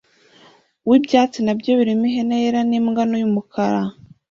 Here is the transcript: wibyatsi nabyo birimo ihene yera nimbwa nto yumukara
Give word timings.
wibyatsi 0.89 1.39
nabyo 1.43 1.71
birimo 1.79 2.03
ihene 2.09 2.35
yera 2.43 2.61
nimbwa 2.69 3.01
nto 3.07 3.15
yumukara 3.21 3.81